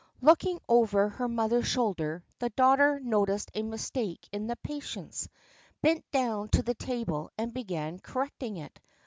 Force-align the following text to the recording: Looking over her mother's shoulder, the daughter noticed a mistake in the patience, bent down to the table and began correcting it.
Looking 0.19 0.59
over 0.67 1.09
her 1.09 1.27
mother's 1.27 1.67
shoulder, 1.67 2.23
the 2.39 2.49
daughter 2.49 2.99
noticed 3.01 3.51
a 3.53 3.61
mistake 3.61 4.27
in 4.31 4.47
the 4.47 4.55
patience, 4.55 5.29
bent 5.83 6.09
down 6.09 6.49
to 6.53 6.63
the 6.63 6.73
table 6.73 7.29
and 7.37 7.53
began 7.53 7.99
correcting 7.99 8.57
it. 8.57 8.79